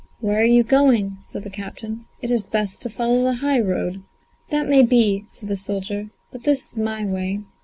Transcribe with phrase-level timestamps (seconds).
[0.19, 4.01] "Where are you going?" said the captain; "it is best to follow the high road."
[4.49, 7.41] "That may be," said the soldier, "but this is my way."